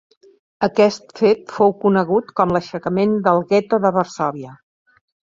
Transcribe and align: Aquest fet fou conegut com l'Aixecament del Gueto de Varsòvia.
Aquest 0.67 1.11
fet 1.17 1.43
fou 1.57 1.73
conegut 1.83 2.31
com 2.39 2.53
l'Aixecament 2.55 3.13
del 3.27 3.43
Gueto 3.51 3.79
de 3.83 3.93
Varsòvia. 3.99 4.55